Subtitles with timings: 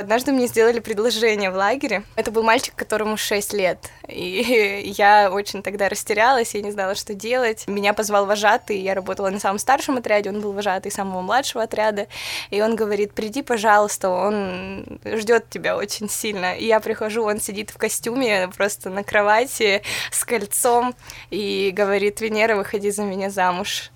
[0.00, 2.04] Однажды мне сделали предложение в лагере.
[2.14, 3.90] Это был мальчик, которому 6 лет.
[4.06, 7.64] И я очень тогда растерялась, я не знала, что делать.
[7.66, 12.06] Меня позвал вожатый, я работала на самом старшем отряде, он был вожатый самого младшего отряда.
[12.50, 16.54] И он говорит, приди, пожалуйста, он ждет тебя очень сильно.
[16.54, 20.94] И я прихожу, он сидит в костюме просто на кровати с кольцом
[21.30, 23.90] и говорит, Венера, выходи за меня замуж.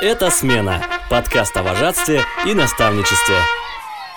[0.00, 0.82] Это «Смена»–
[1.12, 3.36] подкаст о вожатстве и наставничестве.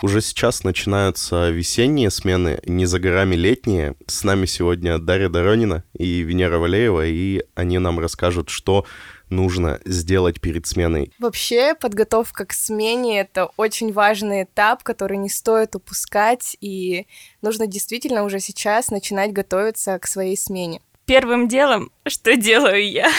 [0.01, 3.95] Уже сейчас начинаются весенние смены, не за горами летние.
[4.07, 8.85] С нами сегодня Дарья Доронина и Венера Валеева, и они нам расскажут, что
[9.29, 11.11] нужно сделать перед сменой?
[11.19, 17.07] Вообще, подготовка к смене— это очень важный этап, который не стоит упускать, и
[17.41, 23.09] нужно действительно уже сейчас начинать готовиться к своей смене первым делом, что делаю я,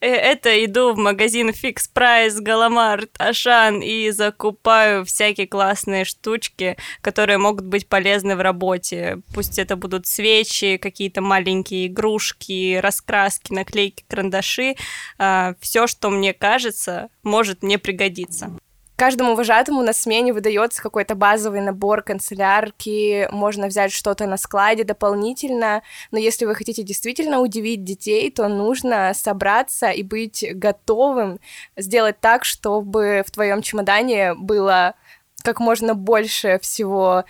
[0.00, 7.38] э, это иду в магазин Fix Price, Галамарт, Ашан и закупаю всякие классные штучки, которые
[7.38, 9.20] могут быть полезны в работе.
[9.34, 14.76] Пусть это будут свечи, какие-то маленькие игрушки, раскраски, наклейки, карандаши.
[15.18, 18.56] А, Все, что мне кажется, может мне пригодиться.
[18.96, 25.82] Каждому вожатому на смене выдается какой-то базовый набор канцелярки, можно взять что-то на складе дополнительно,
[26.10, 31.40] но если вы хотите действительно удивить детей, то нужно собраться и быть готовым
[31.76, 34.94] сделать так, чтобы в твоем чемодане было
[35.42, 37.24] как можно больше всего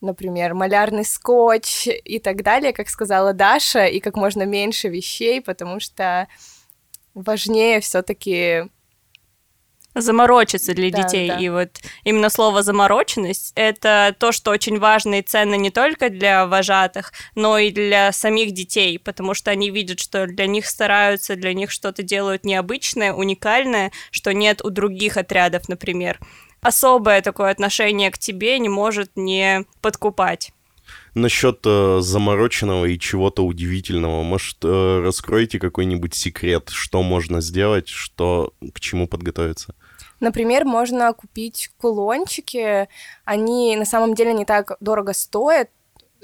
[0.00, 5.78] например, малярный скотч и так далее, как сказала Даша, и как можно меньше вещей, потому
[5.78, 6.26] что
[7.12, 8.70] важнее все-таки
[9.94, 11.28] заморочиться для да, детей.
[11.28, 11.38] Да.
[11.38, 16.46] И вот именно слово замороченность это то, что очень важно и ценно не только для
[16.46, 21.54] вожатых, но и для самих детей, потому что они видят, что для них стараются, для
[21.54, 26.18] них что-то делают необычное, уникальное, что нет у других отрядов, например.
[26.60, 30.52] Особое такое отношение к тебе не может не подкупать.
[31.14, 38.52] Насчет э, замороченного и чего-то удивительного, может, э, раскроете какой-нибудь секрет, что можно сделать, что
[38.72, 39.74] к чему подготовиться?
[40.20, 42.88] Например, можно купить кулончики,
[43.24, 45.70] они на самом деле не так дорого стоят,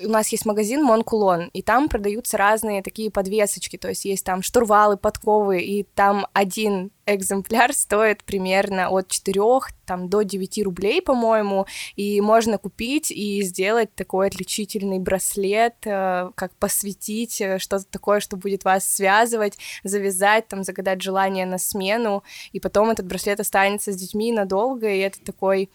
[0.02, 4.42] у нас есть магазин Монкулон, и там продаются разные такие подвесочки, то есть есть там
[4.42, 9.40] штурвалы, подковы, и там один экземпляр стоит примерно от 4
[9.86, 16.52] там, до 9 рублей, по-моему, и можно купить и сделать такой отличительный браслет, э, как
[16.56, 22.60] посвятить, э, что-то такое, что будет вас связывать, завязать, там, загадать желание на смену, и
[22.60, 25.70] потом этот браслет останется с детьми надолго, и это такой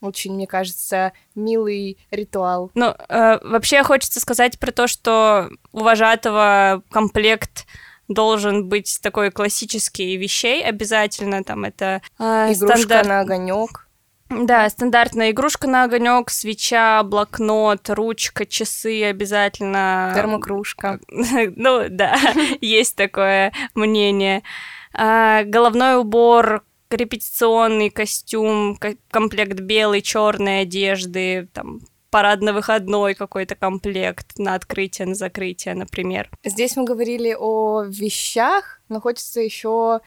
[0.00, 2.70] очень, мне кажется, милый ритуал.
[2.74, 7.66] Ну, э, вообще хочется сказать про то, что у вожатого комплект
[8.08, 12.00] должен быть такой классический вещей обязательно, там это...
[12.18, 13.06] Э, Игрушка стандарт...
[13.06, 13.88] на огонек.
[14.30, 20.12] Да, стандартная игрушка на огонек, свеча, блокнот, ручка, часы обязательно.
[20.14, 21.00] Термокружка.
[21.56, 22.16] Ну да,
[22.60, 24.42] есть такое мнение.
[24.92, 28.78] А, головной убор, репетиционный костюм,
[29.10, 36.30] комплект белой, черной одежды, там, парадно-выходной какой-то комплект на открытие, на закрытие, например.
[36.44, 40.00] Здесь мы говорили о вещах, но хочется еще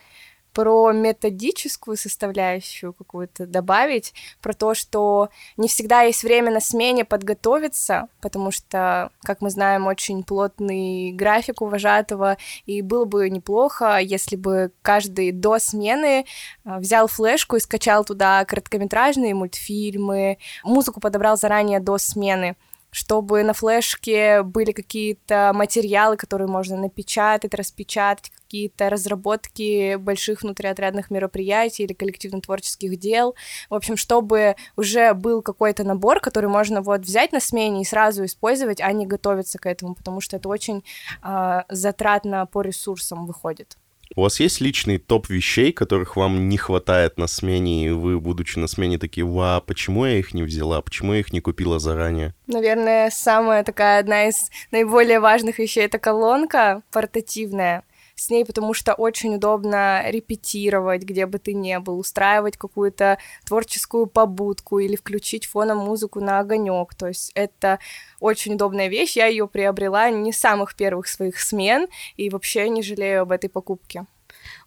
[0.54, 8.08] про методическую составляющую какую-то добавить, про то, что не всегда есть время на смене подготовиться,
[8.22, 14.36] потому что, как мы знаем, очень плотный график у вожатого, и было бы неплохо, если
[14.36, 16.26] бы каждый до смены
[16.66, 22.56] а, взял флешку и скачал туда короткометражные мультфильмы, музыку подобрал заранее до смены,
[22.92, 31.84] чтобы на флешке были какие-то материалы, которые можно напечатать, распечатать, какие-то разработки больших внутриотрядных мероприятий
[31.84, 33.36] или коллективно-творческих дел.
[33.70, 38.26] В общем, чтобы уже был какой-то набор, который можно вот взять на смене и сразу
[38.26, 40.84] использовать, а не готовиться к этому, потому что это очень
[41.24, 43.78] э, затратно по ресурсам выходит.
[44.16, 48.60] У вас есть личный топ вещей, которых вам не хватает на смене, и вы, будучи
[48.60, 52.34] на смене, такие, ва, почему я их не взяла, почему я их не купила заранее?
[52.48, 57.84] Наверное, самая такая одна из наиболее важных вещей— это колонка портативная
[58.22, 64.06] с ней, потому что очень удобно репетировать, где бы ты ни был, устраивать какую-то творческую
[64.06, 66.94] побудку или включить фоном музыку на огонек.
[66.94, 67.80] То есть это
[68.20, 69.18] очень удобная вещь.
[69.18, 73.50] Я ее приобрела не с самых первых своих смен и вообще не жалею об этой
[73.50, 74.06] покупке.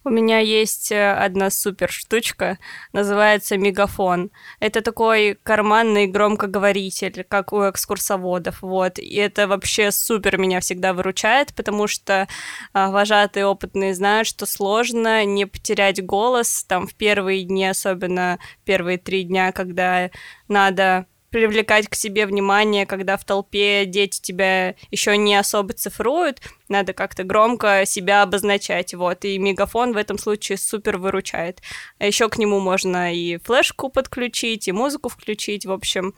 [0.07, 2.59] У меня есть э, одна супер штучка,
[2.93, 4.29] называется мегафон.
[4.59, 8.99] Это такой карманный громкоговоритель, как у экскурсоводов, вот.
[8.99, 12.27] И это вообще супер меня всегда выручает, потому что
[12.71, 18.99] а, вожатые опытные знают, что сложно не потерять голос, там, в первые дни, особенно первые
[18.99, 20.11] три дня, когда
[20.47, 26.39] надо привлекать к себе внимание, когда в толпе дети тебя еще не особо цифруют,
[26.69, 31.61] надо как-то громко себя обозначать, вот, и мегафон в этом случае супер выручает.
[31.99, 36.15] А еще к нему можно и флешку подключить, и музыку включить, в общем,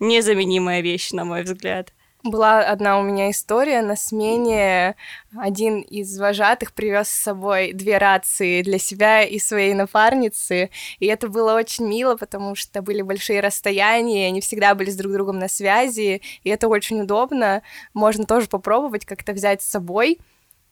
[0.00, 1.94] незаменимая вещь, на мой взгляд.
[2.24, 4.96] Была одна у меня история на смене.
[5.36, 10.70] Один из вожатых привез с собой две рации для себя и своей напарницы.
[10.98, 15.12] И это было очень мило, потому что были большие расстояния, они всегда были с друг
[15.12, 16.20] другом на связи.
[16.42, 17.62] И это очень удобно.
[17.94, 20.18] Можно тоже попробовать как-то взять с собой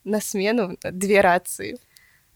[0.03, 1.77] на смену две рации.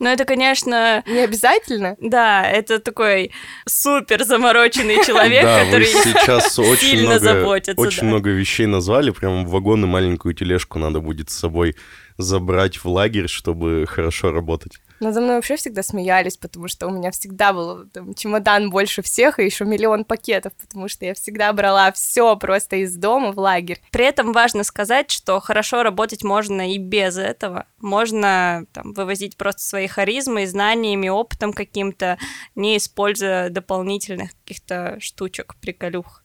[0.01, 1.03] Но это, конечно...
[1.06, 1.95] Не обязательно?
[2.01, 3.31] Да, это такой
[3.68, 7.80] супер замороченный человек, который сейчас очень заботится.
[7.80, 11.75] Очень много вещей назвали, прям вагон и маленькую тележку надо будет с собой
[12.21, 14.79] забрать в лагерь, чтобы хорошо работать.
[15.01, 19.39] Надо мной вообще всегда смеялись, потому что у меня всегда был там, чемодан больше всех
[19.39, 23.81] и еще миллион пакетов, потому что я всегда брала все просто из дома в лагерь.
[23.91, 27.65] При этом важно сказать, что хорошо работать можно и без этого.
[27.79, 32.19] Можно там, вывозить просто свои харизмы, знаниями, опытом каким-то,
[32.53, 36.20] не используя дополнительных каких-то штучек, приколюх.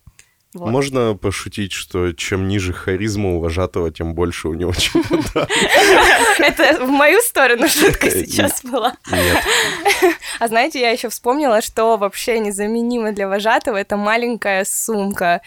[0.56, 0.70] Вот.
[0.70, 5.46] Можно пошутить, что чем ниже харизма у вожатого, тем больше у него чемодан.
[6.38, 8.94] Это в мою сторону шутка сейчас была.
[9.10, 9.44] Нет.
[10.38, 15.40] А знаете, я еще вспомнила, что вообще незаменимо для вожатого это маленькая сумка.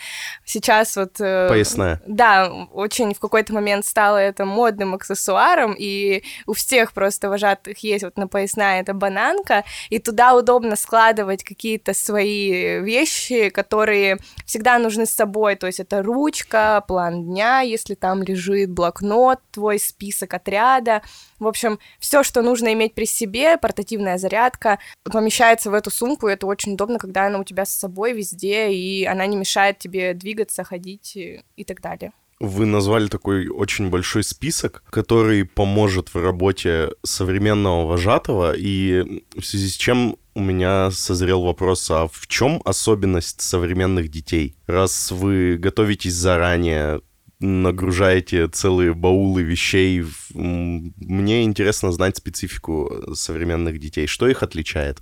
[0.49, 1.19] Сейчас вот...
[1.19, 2.01] Э, Поясная.
[2.05, 8.03] Да, очень в какой-то момент стало это модным аксессуаром, и у всех просто вожатых есть
[8.03, 14.99] вот на поясная эта бананка, и туда удобно складывать какие-то свои вещи, которые всегда нужны
[14.99, 20.33] нужны с собой, то есть это ручка, план дня, если там лежит блокнот, твой список
[20.33, 21.01] отряда,
[21.39, 26.33] в общем, все, что нужно иметь при себе, портативная зарядка, помещается в эту сумку, и
[26.33, 30.13] это очень удобно, когда она у тебя с собой везде, и она не мешает тебе
[30.13, 32.12] двигаться, ходить и так далее.
[32.39, 39.68] Вы назвали такой очень большой список, который поможет в работе современного вожатого, и в связи
[39.68, 44.56] с чем у меня созрел вопрос, а в чем особенность современных детей?
[44.68, 47.01] Раз вы готовитесь заранее,
[47.42, 54.07] нагружаете целые баулы вещей, мне интересно знать специфику современных детей.
[54.07, 55.00] Что их отличает?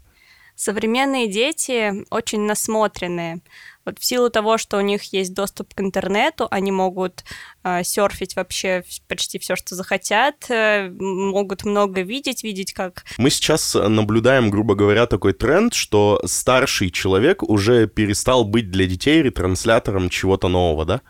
[0.55, 3.41] Современные дети очень насмотренные.
[3.87, 7.23] Вот в силу того, что у них есть доступ к интернету, они могут
[7.63, 13.05] э, серфить вообще почти все, что захотят, э, могут много видеть, видеть как...
[13.17, 19.23] Мы сейчас наблюдаем, грубо говоря, такой тренд, что старший человек уже перестал быть для детей
[19.23, 21.01] ретранслятором чего-то нового, да?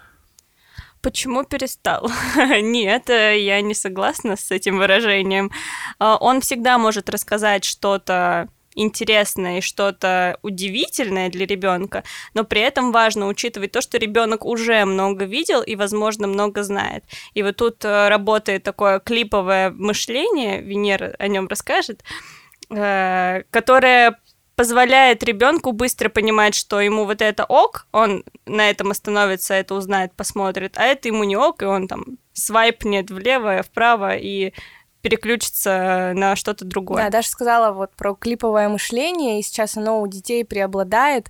[1.01, 2.11] Почему перестал?
[2.61, 5.49] Нет, э, я не согласна с этим выражением.
[5.97, 12.03] А, он всегда может рассказать что-то интересное и что-то удивительное для ребенка,
[12.33, 17.03] но при этом важно учитывать то, что ребенок уже много видел и, возможно, много знает.
[17.33, 22.03] И вот тут э, работает такое клиповое мышление, Венера о нем расскажет,
[22.69, 24.19] э, которое
[24.57, 30.13] позволяет ребенку быстро понимать, что ему вот это ок, он на этом остановится, это узнает,
[30.15, 34.53] посмотрит, а это ему не ок, и он там свайпнет влево, вправо, и
[35.01, 37.03] переключится на что-то другое.
[37.03, 41.29] Да, Даша сказала вот про клиповое мышление, и сейчас оно у детей преобладает.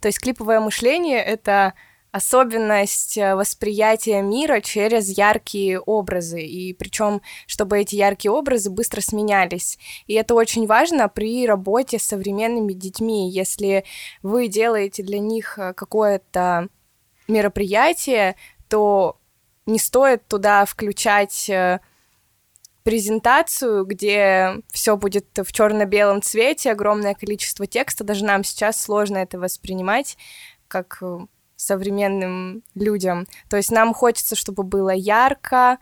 [0.00, 1.74] То есть клиповое мышление— это
[2.10, 9.78] особенность э, восприятия мира через яркие образы, и причем, чтобы эти яркие образы быстро сменялись.
[10.06, 13.30] И это очень важно при работе с современными детьми.
[13.30, 13.84] Если
[14.22, 16.68] вы делаете для них э, какое-то
[17.26, 18.36] мероприятие,
[18.68, 19.18] то
[19.66, 21.80] не стоит туда включать э,
[22.88, 28.02] презентацию, где все будет в черно-белом цвете, огромное количество текста.
[28.02, 30.16] Даже нам сейчас сложно это воспринимать
[30.68, 31.18] как э,
[31.54, 33.26] современным людям.
[33.50, 35.76] То есть нам хочется, чтобы было ярко,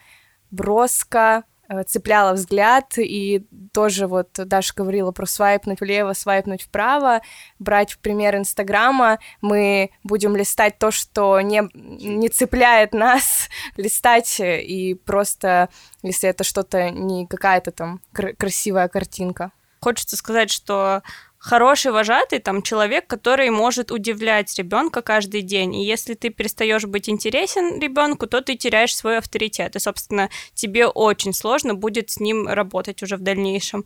[0.51, 1.45] броско,
[1.87, 7.20] цепляла взгляд, и тоже вот Даша говорила про свайпнуть влево, свайпнуть вправо,
[7.58, 14.94] брать в пример Инстаграма, мы будем листать то, что не, не цепляет нас, листать и
[15.04, 15.68] просто,
[16.02, 19.52] если это что-то не какая-то там кр- красивая картинка.
[19.80, 21.02] Хочется сказать, что
[21.47, 25.76] хороший вожатый, там, человек, который может удивлять ребенка каждый день.
[25.76, 29.76] И если ты перестаешь быть интересен ребенку, то ты теряешь свой авторитет.
[29.76, 33.85] И, собственно, тебе очень сложно будет с ним работать уже в дальнейшем.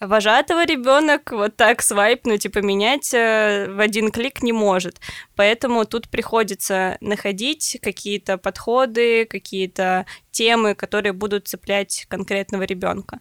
[0.00, 5.00] вожатого ребенок вот так свайпнуть и поменять э, в один клик не может.
[5.36, 13.20] Поэтому тут приходится находить какие-то подходы, какие-то темы, которые будут цеплять конкретного ребенка.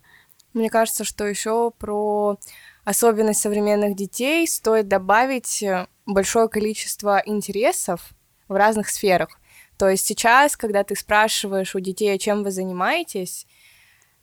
[0.55, 2.39] Мне кажется, что еще про
[2.85, 8.11] особенность современных детей стоит добавить э, большое количество интересов
[8.47, 9.29] в разных сферах.
[9.77, 13.45] То есть сейчас, когда ты спрашиваешь у детей, чем вы занимаетесь,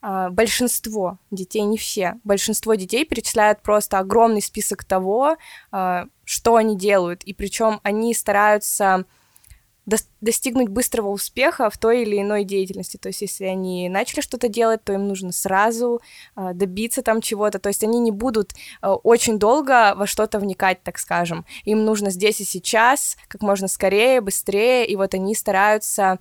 [0.01, 5.37] а, большинство детей, не все, большинство детей перечисляют просто огромный список того,
[5.71, 9.05] а, что они делают, и причем они стараются
[9.85, 12.97] достигнуть быстрого успеха в той или иной деятельности.
[12.97, 16.01] То есть, если они начали что-то делать, то им нужно сразу
[16.35, 17.59] э, добиться там чего-то.
[17.59, 21.45] То есть, они не будут э, очень долго во что-то вникать, так скажем.
[21.65, 24.87] Им нужно здесь и сейчас, как можно скорее, быстрее.
[24.87, 26.19] И вот они стараются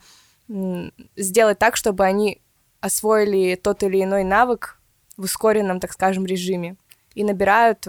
[0.49, 2.41] э, сделать так, чтобы они
[2.81, 4.81] освоили тот или иной навык
[5.17, 6.77] в ускоренном, так скажем, режиме
[7.15, 7.87] и набирают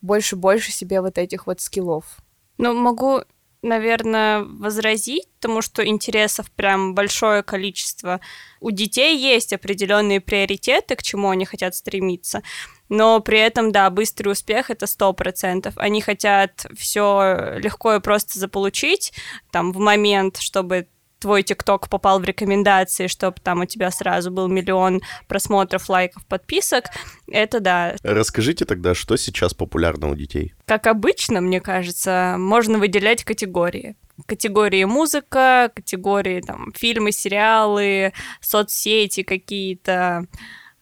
[0.00, 2.18] больше-больше себе вот этих вот скиллов.
[2.56, 3.22] Ну, могу
[3.62, 8.20] наверное, возразить, потому что интересов прям большое количество.
[8.60, 12.42] У детей есть определенные приоритеты, к чему они хотят стремиться,
[12.88, 15.74] но при этом, да, быстрый успех это сто процентов.
[15.76, 19.12] Они хотят все легко и просто заполучить,
[19.50, 20.88] там, в момент, чтобы
[21.20, 26.86] твой ТикТок попал в рекомендации, чтобы там у тебя сразу был миллион просмотров, лайков, подписок,
[27.28, 27.94] это да.
[28.02, 30.54] Расскажите тогда, что сейчас популярно у детей?
[30.66, 33.96] Как обычно, мне кажется, можно выделять категории
[34.26, 38.12] категории музыка, категории там фильмы, сериалы,
[38.42, 40.26] соцсети какие-то,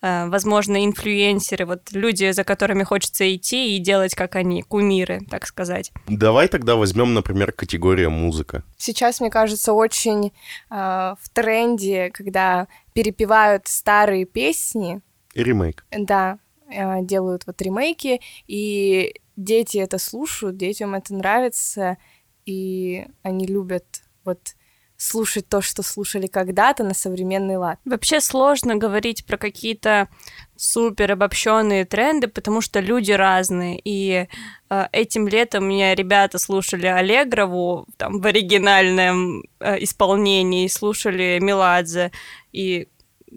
[0.01, 5.93] возможно, инфлюенсеры, вот люди, за которыми хочется идти и делать, как они, кумиры, так сказать.
[6.07, 8.63] Давай тогда возьмем, например, категория музыка.
[8.77, 10.33] Сейчас, мне кажется, очень
[10.71, 15.01] э, в тренде, когда перепевают старые песни.
[15.35, 15.85] И ремейк.
[15.91, 16.39] Да,
[16.71, 21.97] э, делают вот ремейки, и дети это слушают, детям это нравится,
[22.45, 24.55] и они любят вот
[24.99, 27.79] слушать то, что слушали когда-то на современный лад.
[27.85, 30.09] Вообще сложно говорить про какие-то
[30.57, 33.81] супер обобщенные тренды, потому что люди разные.
[33.85, 34.27] И
[34.69, 42.11] э, этим летом меня ребята слушали Аллегрову там в оригинальном э, исполнении, слушали Меладзе,
[42.53, 42.89] и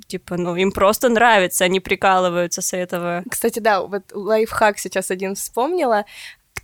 [0.07, 3.23] типа, ну, им просто нравится, они прикалываются с этого.
[3.29, 6.05] Кстати, да, вот лайфхак сейчас один вспомнила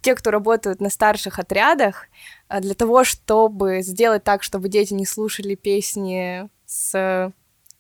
[0.08, 2.06] те, кто работают на старших отрядах,
[2.48, 7.34] э, для того, чтобы сделать так, чтобы дети не слушали песни с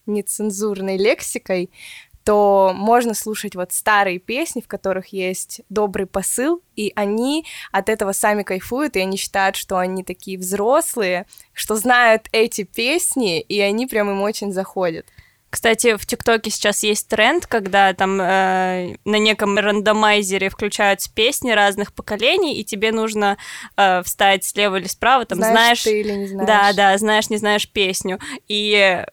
[0.05, 1.69] нецензурной лексикой,
[2.25, 8.11] то можно слушать вот старые песни, в которых есть добрый посыл, и они от этого
[8.11, 13.87] сами кайфуют, и они считают, что они такие взрослые, что знают эти песни, и они
[13.87, 15.05] прям им очень заходят.
[15.57, 21.93] Кстати, в ТикТоке сейчас есть тренд, когда там э, на неком рандомайзере включаются песни разных
[21.93, 23.39] поколений, и тебе нужно
[23.75, 26.47] э, встать слева или справа, там знаешь, знаешь ты или не знаешь.
[26.47, 28.19] Да, да, знаешь, не знаешь песню.
[28.47, 29.03] И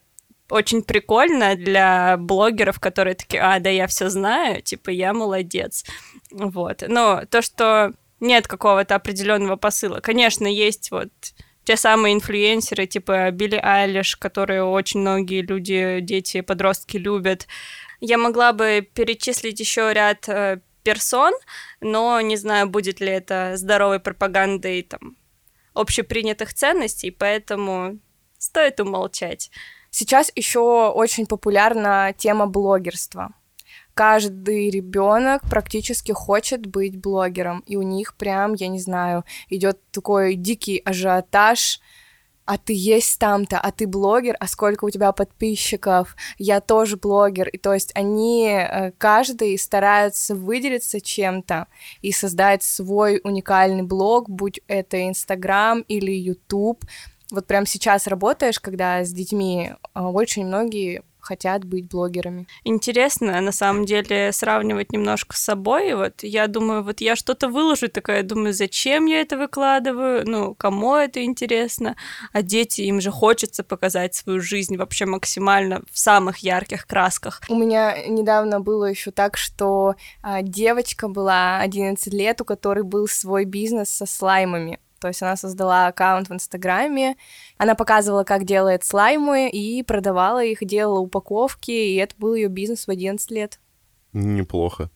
[0.47, 5.83] очень прикольно для блогеров, которые такие, а, да, я все знаю, типа, я молодец.
[6.29, 6.83] Вот.
[6.87, 9.99] Но то, что нет какого-то определенного посыла.
[9.99, 11.09] Конечно, есть вот
[11.65, 17.47] те самые инфлюенсеры, типа Билли Айлиш, которые очень многие люди, дети, подростки любят.
[17.99, 21.33] Я могла бы перечислить еще ряд э, персон,
[21.81, 25.17] но не знаю, будет ли это здоровой пропагандой там,
[25.73, 27.99] общепринятых ценностей, поэтому
[28.37, 29.49] стоит умолчать.
[29.89, 33.33] Сейчас еще очень популярна тема блогерства
[33.95, 40.35] каждый ребенок практически хочет быть блогером, и у них прям, я не знаю, идет такой
[40.35, 41.79] дикий ажиотаж,
[42.43, 47.47] а ты есть там-то, а ты блогер, а сколько у тебя подписчиков, я тоже блогер,
[47.47, 51.67] и то есть они, э, каждый стараются выделиться чем-то
[52.01, 56.85] и создать свой уникальный блог, будь это Инстаграм или Ютуб,
[57.31, 62.47] вот прям сейчас работаешь, когда с детьми, а, очень многие хотят быть блогерами.
[62.63, 65.95] Интересно, на самом деле, сравнивать немножко с собой.
[65.95, 70.95] Вот я думаю, вот я что-то выложу, такая думаю, зачем я это выкладываю, ну, кому
[70.95, 71.95] это интересно,
[72.31, 77.41] а дети, им же хочется показать свою жизнь вообще максимально в самых ярких красках.
[77.49, 83.07] У меня недавно было еще так, что а, девочка была 11 лет, у которой был
[83.07, 84.79] свой бизнес со слаймами.
[85.05, 87.15] То есть она создала аккаунт в Инстаграме,
[87.59, 92.87] она показывала, как делает слаймы, и продавала их, делала упаковки, и это был ее бизнес
[92.87, 93.59] в 11 лет.
[94.13, 94.89] Неплохо.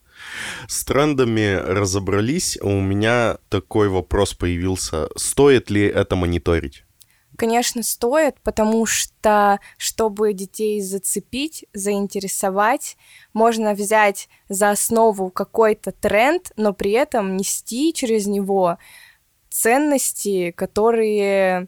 [0.68, 2.58] С трендами разобрались.
[2.60, 5.10] У меня такой вопрос появился.
[5.16, 6.86] Стоит ли это мониторить?
[7.38, 12.98] Конечно, стоит, потому что, чтобы детей зацепить, заинтересовать,
[13.34, 18.80] можно взять за основу какой-то тренд, но при этом нести через него
[19.50, 21.68] ценности, которые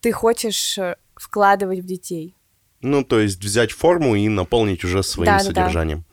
[0.00, 2.34] ты хочешь э, вкладывать в детей.
[2.80, 6.04] Ну, то есть взять форму и наполнить уже своим да, содержанием.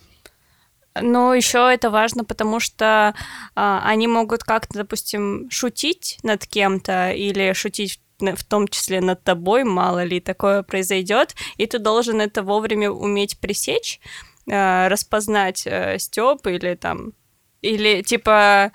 [0.95, 1.01] Да.
[1.01, 3.15] Но еще это важно, потому что
[3.55, 9.63] а, они могут как-то, допустим, шутить над кем-то или шутить в том числе над тобой,
[9.63, 13.99] мало ли такое произойдет, и ты должен это вовремя уметь пресечь,
[14.47, 17.13] э, распознать э, Степ или там,
[17.61, 18.71] или типа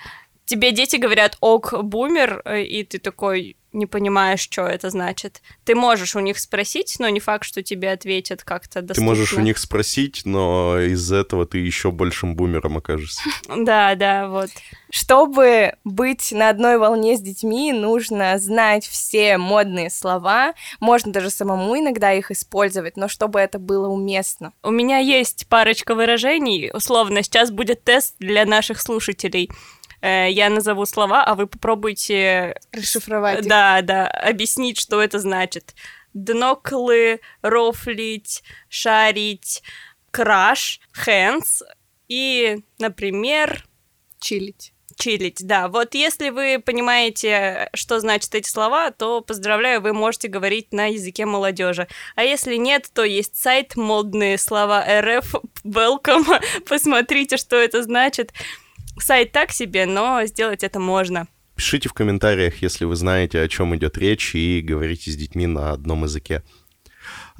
[0.48, 5.42] тебе дети говорят ок, бумер, э, и ты такой, не понимаешь, что это значит.
[5.64, 8.94] Ты можешь у них спросить, но не факт, что тебе ответят как-то доступно.
[8.94, 13.22] Ты можешь у них спросить, но из этого ты еще большим бумером окажешься.
[13.68, 14.50] Да, да, вот.
[14.90, 20.54] Чтобы быть на одной волне с детьми, нужно знать все модные слова.
[20.80, 24.52] Можно даже самому иногда их использовать, но чтобы это было уместно.
[24.62, 26.70] У меня есть парочка выражений.
[26.72, 29.50] Условно, сейчас будет тест для наших слушателей.
[30.00, 32.58] Э, я назову слова, а вы попробуйте...
[32.72, 33.48] Расшифровать их.
[33.48, 35.74] Да, да, объяснить, что это значит.
[36.14, 39.62] Дноклы, рофлить, шарить,
[40.10, 41.62] краш, hands
[42.08, 43.64] и, например...
[44.20, 45.68] Чилить чилить, да.
[45.68, 51.24] Вот если вы понимаете, что значат эти слова, то поздравляю, вы можете говорить на языке
[51.24, 51.88] молодежи.
[52.16, 58.32] А если нет, то есть сайт модные слова РФ, welcome, посмотрите, что это значит.
[59.00, 61.28] Сайт так себе, но сделать это можно.
[61.54, 65.72] Пишите в комментариях, если вы знаете, о чем идет речь, и говорите с детьми на
[65.72, 66.42] одном языке.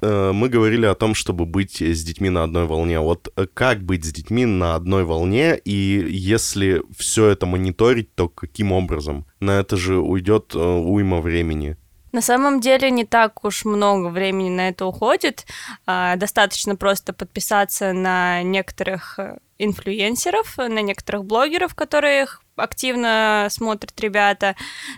[0.01, 3.01] Э, мы говорили о том, чтобы быть с детьми на одной волне.
[3.01, 8.29] Вот э, как быть с детьми на одной волне, и если все это мониторить, то
[8.29, 9.27] каким образом?
[9.41, 11.77] На это же уйдет э, уйма времени.
[12.19, 15.47] На самом деле не так уж много времени на это уходит.
[15.87, 24.57] А, достаточно просто подписаться на некоторых э, инфлюенсеров, на некоторых блогеров, которых активно смотрят ребята,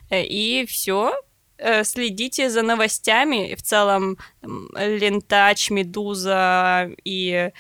[0.09, 1.13] э, и все.
[1.59, 3.55] Э, следите за новостями.
[3.55, 7.51] В целом Лентач, Медуза и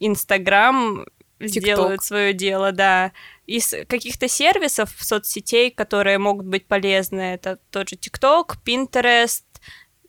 [0.00, 1.04] Инстаграм
[1.38, 3.12] сделают свое дело, да
[3.46, 7.34] из каких-то сервисов соцсетей, которые могут быть полезны.
[7.34, 9.42] Это тот же TikTok, Pinterest,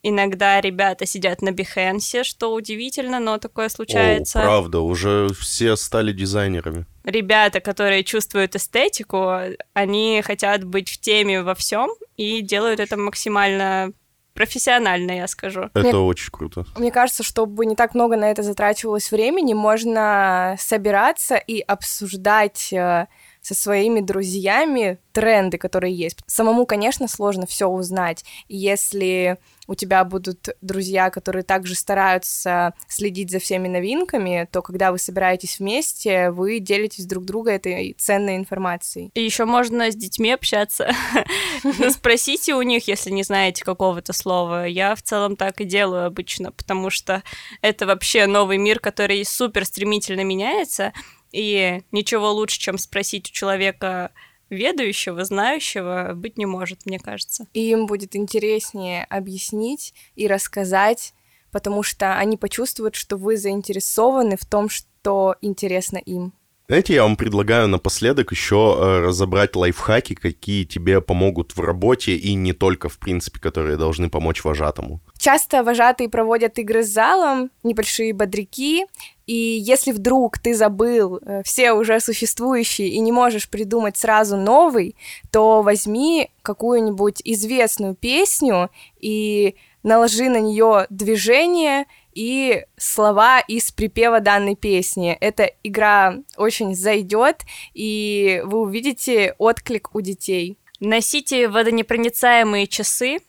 [0.04, 4.40] Иногда ребята сидят на Behance, что удивительно, но такое случается.
[4.40, 6.86] О, правда, уже все стали дизайнерами.
[7.04, 9.34] Ребята, которые чувствуют эстетику,
[9.74, 13.92] они хотят быть в теме во всем и делают это максимально
[14.34, 15.64] профессионально, я скажу.
[15.74, 16.64] Это мне, очень круто.
[16.78, 23.08] Мне кажется, чтобы не так много на это затрачивалось времени, можно собираться и обсуждать э,
[23.48, 26.18] со своими друзьями тренды, которые есть.
[26.28, 28.26] Самому, конечно, сложно все узнать.
[28.50, 34.92] И если у тебя будут друзья, которые также стараются следить за всеми новинками, то когда
[34.92, 39.12] вы собираетесь вместе, вы делитесь друг друга этой ценной информацией.
[39.14, 40.92] И еще можно с детьми общаться.
[41.90, 44.66] Спросите у них, если не знаете какого-то слова.
[44.66, 47.24] Я в целом так и делаю обычно, потому что
[47.62, 50.92] это вообще новый мир, который супер стремительно меняется,
[51.32, 54.12] и ничего лучше, чем спросить у человека
[54.50, 57.48] ведающего, знающего быть не может, мне кажется.
[57.54, 61.14] И им будет интереснее объяснить и рассказать,
[61.52, 66.34] потому что они почувствуют, что вы заинтересованы в том, что интересно им.
[66.70, 72.34] Знаете, я вам предлагаю напоследок еще э, разобрать лайфхаки, какие тебе помогут в работе и
[72.34, 75.00] не только, в принципе, которые должны помочь вожатому.
[75.28, 78.86] Часто вожатые проводят игры с залом, небольшие бодряки,
[79.26, 84.96] и если вдруг ты забыл э, все уже существующие и не можешь придумать сразу новый,
[85.30, 88.70] то возьми какую-нибудь известную песню
[89.02, 95.18] и наложи на нее движение и слова из припева данной песни.
[95.20, 97.42] Эта игра очень зайдет,
[97.74, 100.58] и вы увидите отклик у детей.
[100.80, 103.20] Носите водонепроницаемые часы,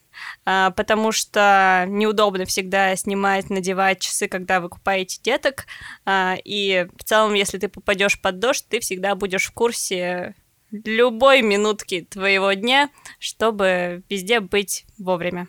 [0.43, 5.65] потому что неудобно всегда снимать, надевать часы, когда вы купаете деток,
[6.05, 10.35] а, и в целом, если ты попадешь под дождь, ты всегда будешь в курсе
[10.71, 15.47] любой минутки твоего дня, чтобы везде быть вовремя.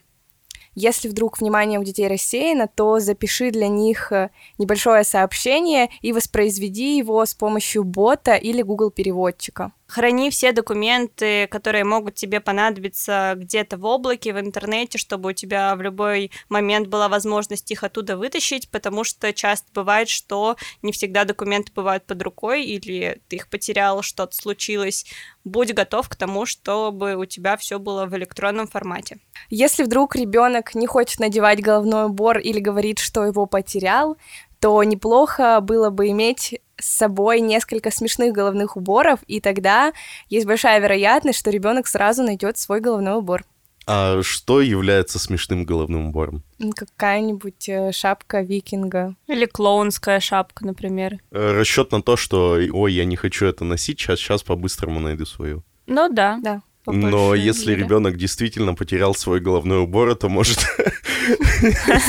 [0.75, 6.97] Если вдруг внимание у детей рассеяно, то запиши для них э, небольшое сообщение и воспроизведи
[6.97, 9.73] его с помощью бота или Google переводчика.
[9.91, 15.75] Храни все документы, которые могут тебе понадобиться где-то в облаке, в интернете, чтобы у тебя
[15.75, 21.25] в любой момент была возможность их оттуда вытащить, потому что часто бывает, что не всегда
[21.25, 25.07] документы бывают под рукой, или ты их потерял, что-то случилось.
[25.43, 29.19] Будь готов к тому, чтобы у тебя все было в электронном формате.
[29.49, 34.17] Если вдруг ребенок не хочет надевать головной убор или говорит, что его потерял,
[34.61, 39.93] то неплохо было бы иметь с собой несколько смешных головных уборов, и тогда
[40.29, 43.45] есть большая вероятность, что ребенок сразу найдет свой головной убор.
[43.87, 46.45] А что является смешным головным убором?
[46.77, 49.17] Какая-нибудь э, шапка викинга.
[49.27, 51.19] Или клоунская шапка, например.
[51.33, 55.27] Э, Расчет на то, что, ой, я не хочу это носить, сейчас, сейчас по-быстрому найду
[55.27, 55.65] свою.
[55.87, 56.39] Ну да.
[56.41, 56.63] Да.
[56.87, 57.85] Но если мере.
[57.85, 60.61] ребенок действительно потерял свой головной убор, то может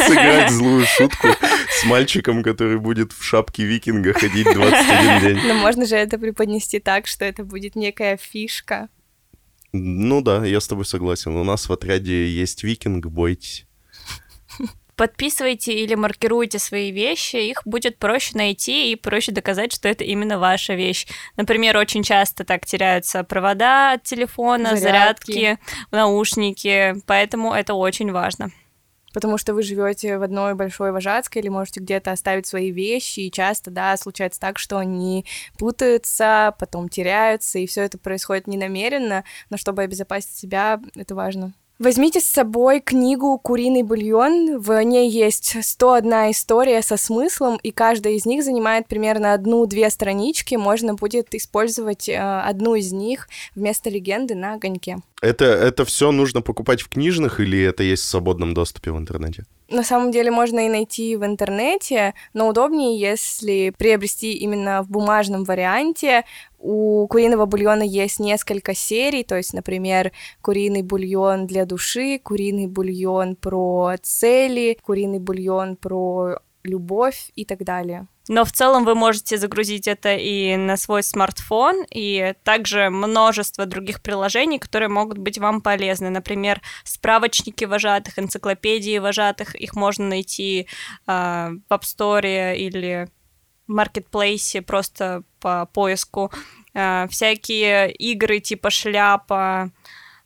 [0.07, 1.27] сыграть злую шутку
[1.81, 5.39] с мальчиком, который будет в шапке викинга ходить 21 день.
[5.47, 8.89] Но можно же это преподнести так, что это будет некая фишка.
[9.73, 11.35] Ну да, я с тобой согласен.
[11.35, 13.65] У нас в отряде есть викинг, бойтесь
[14.97, 20.37] подписывайте или маркируйте свои вещи, их будет проще найти и проще доказать, что это именно
[20.37, 21.07] ваша вещь.
[21.37, 28.51] Например, очень часто так теряются провода от телефона, зарядки, зарядки наушники, поэтому это очень важно
[29.13, 33.31] потому что вы живете в одной большой вожатской или можете где-то оставить свои вещи, и
[33.31, 35.25] часто, да, случается так, что они
[35.57, 41.53] путаются, потом теряются, и все это происходит ненамеренно, но чтобы обезопасить себя, это важно.
[41.81, 44.59] Возьмите с собой книгу «Куриный бульон».
[44.59, 50.53] В ней есть 101 история со смыслом, и каждая из них занимает примерно одну-две странички.
[50.53, 54.97] Можно будет использовать э, одну из них вместо легенды на огоньке.
[55.23, 59.45] Это, это все нужно покупать в книжных или это есть в свободном доступе в интернете?
[59.71, 65.45] На самом деле можно и найти в интернете, но удобнее, если приобрести именно в бумажном
[65.45, 66.25] варианте.
[66.63, 73.35] У куриного бульона есть несколько серий, то есть, например, куриный бульон для души, куриный бульон
[73.35, 78.07] про цели, куриный бульон про любовь и так далее.
[78.27, 84.01] Но в целом вы можете загрузить это и на свой смартфон, и также множество других
[84.01, 86.09] приложений, которые могут быть вам полезны.
[86.09, 90.65] Например, справочники вожатых, энциклопедии вожатых, их можно найти э,
[91.07, 93.09] в App Store или
[93.69, 96.31] Marketplace просто по поиску.
[96.73, 99.71] Э, всякие игры типа шляпа,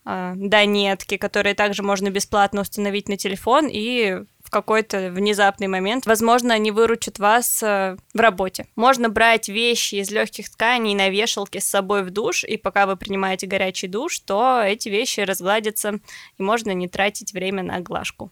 [0.05, 6.53] э, донетки, которые также можно бесплатно установить на телефон и в какой-то внезапный момент, возможно,
[6.53, 8.67] они выручат вас э, в работе.
[8.75, 12.95] Можно брать вещи из легких тканей на вешалке с собой в душ, и пока вы
[12.95, 15.99] принимаете горячий душ, то эти вещи разгладятся,
[16.37, 18.31] и можно не тратить время на глажку.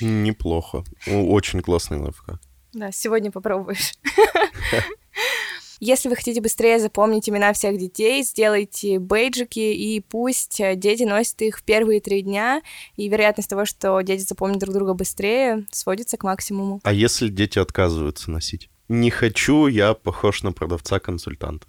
[0.00, 0.84] Неплохо.
[1.06, 2.40] Очень классный лайфхак.
[2.72, 3.94] Да, сегодня попробуешь.
[5.80, 11.40] Если вы хотите быстрее запомнить имена всех детей, сделайте бейджики, и пусть э, дети носят
[11.42, 12.62] их в первые три дня,
[12.96, 16.80] и вероятность того, что дети запомнят друг друга быстрее, сводится к максимуму.
[16.82, 18.70] А если дети отказываются носить?
[18.88, 21.66] Не хочу, я похож на продавца-консультанта.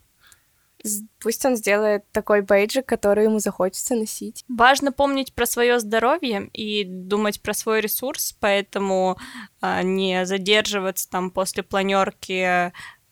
[1.19, 4.45] Пусть он сделает такой бейджик, который ему захочется носить.
[4.47, 9.17] Важно помнить про свое здоровье и думать про свой ресурс, поэтому
[9.61, 12.71] а, не задерживаться там после планерки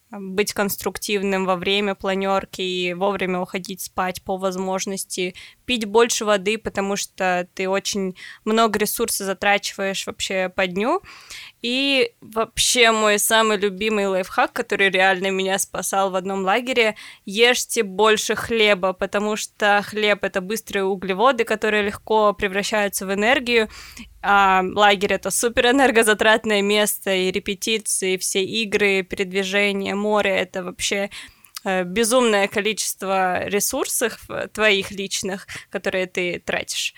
[0.09, 5.35] быть конструктивным во время планерки и вовремя уходить спать по возможности,
[5.67, 11.01] пить больше воды, потому что ты очень много ресурсов затрачиваешь вообще по дню.
[11.61, 18.35] И вообще мой самый любимый лайфхак, который реально меня спасал в одном лагере, ешьте больше
[18.35, 23.67] хлеба, потому что хлеб это быстрые углеводы, которые легко превращаются в энергию,
[24.21, 31.09] а лагерь это супер энергозатратное место, и репетиции, все игры, передвижение, море, это вообще
[31.63, 36.93] безумное количество ресурсов твоих личных, которые ты тратишь.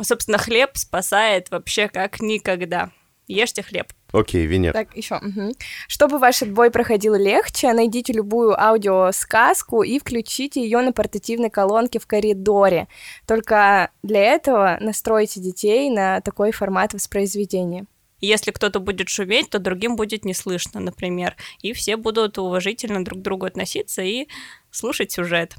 [0.00, 2.90] Собственно, хлеб спасает вообще как никогда.
[3.26, 3.92] Ешьте хлеб.
[4.10, 4.72] Окей, Венер.
[4.72, 5.16] Так, еще.
[5.16, 5.52] Угу.
[5.86, 12.06] Чтобы ваш отбой проходил легче, найдите любую аудиосказку и включите ее на портативной колонке в
[12.06, 12.88] коридоре.
[13.26, 17.84] Только для этого настройте детей на такой формат воспроизведения.
[18.20, 21.36] Если кто-то будет шуметь, то другим будет не слышно, например.
[21.62, 24.28] И все будут уважительно друг к другу относиться и
[24.70, 25.56] слушать сюжет.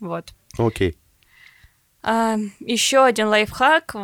[0.00, 0.34] Вот.
[0.58, 0.90] Окей.
[0.90, 0.96] Okay.
[2.02, 3.96] А, еще один лайфхак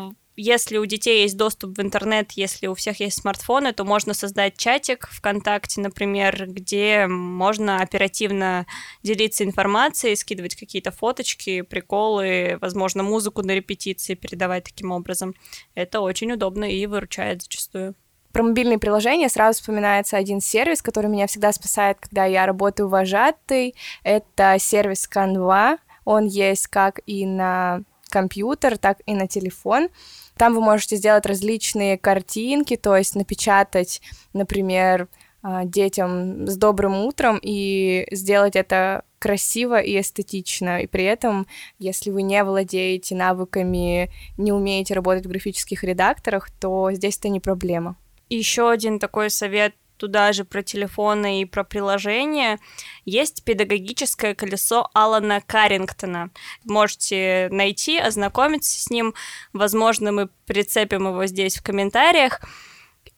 [0.42, 4.56] если у детей есть доступ в интернет, если у всех есть смартфоны, то можно создать
[4.56, 8.66] чатик ВКонтакте, например, где можно оперативно
[9.02, 15.34] делиться информацией, скидывать какие-то фоточки, приколы, возможно, музыку на репетиции передавать таким образом.
[15.74, 17.94] Это очень удобно и выручает зачастую.
[18.32, 23.74] Про мобильные приложения сразу вспоминается один сервис, который меня всегда спасает, когда я работаю вожатой.
[24.02, 25.78] Это сервис Canva.
[26.04, 29.88] Он есть как и на компьютер, так и на телефон.
[30.36, 34.00] Там вы можете сделать различные картинки, то есть напечатать,
[34.32, 35.08] например,
[35.42, 40.82] а, детям с добрым утром и сделать это красиво и эстетично.
[40.82, 41.46] И при этом,
[41.78, 47.40] если вы не владеете навыками, не умеете работать в графических редакторах, то здесь это не
[47.40, 47.96] проблема.
[48.28, 52.58] Еще один такой совет туда же про телефоны и про приложения,
[53.04, 56.30] есть педагогическое колесо Алана Каррингтона.
[56.64, 59.14] Можете найти, ознакомиться с ним.
[59.52, 62.40] Возможно, мы прицепим его здесь в комментариях.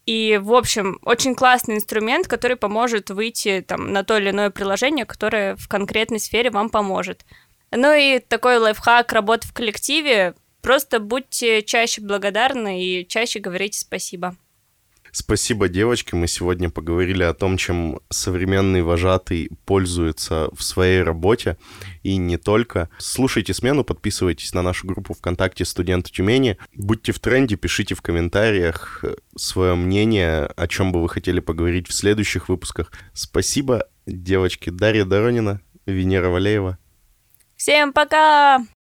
[0.05, 5.07] И, в общем, очень классный инструмент, который поможет выйти там, на то или иное приложение,
[5.07, 7.25] которое в конкретной сфере вам поможет.
[7.71, 10.35] Ну и такой лайфхак работы в коллективе.
[10.61, 14.37] Просто будьте чаще благодарны и чаще говорите спасибо.
[15.17, 16.17] Спасибо, девочки.
[16.17, 21.57] Мы сегодня поговорили о том, чем современный вожатый пользуется в своей работе.
[22.03, 22.91] И не только.
[22.99, 26.59] Слушайте смену, подписывайтесь на нашу группу ВКонтакте «Студенты Тюмени».
[26.75, 29.05] Будьте в тренде, пишите в комментариях
[29.37, 32.91] свое мнение, о чем бы вы хотели поговорить в следующих выпусках.
[33.13, 34.71] Спасибо, девочки.
[34.71, 36.77] Дарья Доронина, Венера Валеева.
[37.57, 38.65] Всем пока!